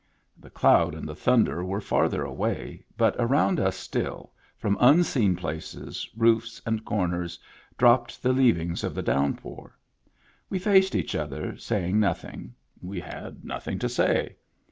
The 0.35 0.49
cloud 0.49 0.95
and 0.95 1.07
the 1.07 1.13
thunder 1.13 1.63
were 1.63 1.79
farther 1.79 2.23
away, 2.23 2.83
but 2.97 3.15
around 3.19 3.59
us 3.59 3.75
still, 3.75 4.31
from 4.57 4.75
unseen 4.79 5.35
places, 5.35 6.09
roofs 6.17 6.59
and 6.65 6.83
corners, 6.83 7.37
dropped 7.77 8.23
the 8.23 8.33
leavings 8.33 8.83
of 8.83 8.95
the 8.95 9.03
downpour. 9.03 9.77
We 10.49 10.57
faced 10.57 10.95
each 10.95 11.13
other, 11.13 11.55
saying 11.55 11.99
nothing; 11.99 12.55
we 12.81 12.99
had 12.99 13.45
nothing 13.45 13.77
to 13.77 13.89
say. 13.89 14.37